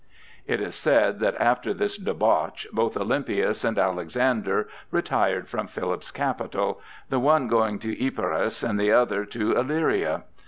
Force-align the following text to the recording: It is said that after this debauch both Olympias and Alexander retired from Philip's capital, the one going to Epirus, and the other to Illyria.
It 0.47 0.59
is 0.61 0.73
said 0.73 1.19
that 1.19 1.39
after 1.39 1.75
this 1.75 1.95
debauch 1.95 2.65
both 2.73 2.97
Olympias 2.97 3.63
and 3.63 3.77
Alexander 3.77 4.67
retired 4.89 5.47
from 5.47 5.67
Philip's 5.67 6.09
capital, 6.09 6.81
the 7.09 7.19
one 7.19 7.47
going 7.47 7.77
to 7.77 8.03
Epirus, 8.07 8.63
and 8.63 8.79
the 8.79 8.91
other 8.91 9.25
to 9.25 9.51
Illyria. 9.51 10.23